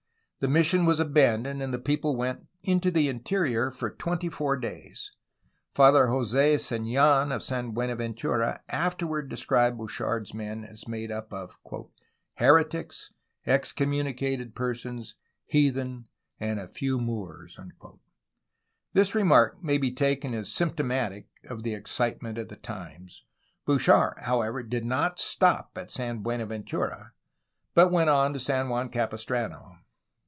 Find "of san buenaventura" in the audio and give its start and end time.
7.31-8.63